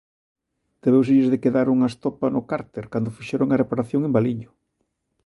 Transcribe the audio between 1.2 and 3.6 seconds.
de quedar unha estopa no cárter, cando fixeron a